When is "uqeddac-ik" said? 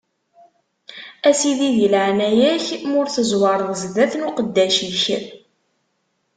4.29-5.07